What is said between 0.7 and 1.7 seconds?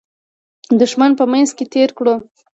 دښمن په منځ کې